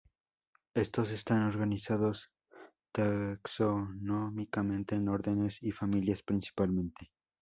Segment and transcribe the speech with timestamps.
[0.73, 2.31] Estos están organizados
[2.91, 7.11] taxonómicamente en órdenes y familias, principalmente.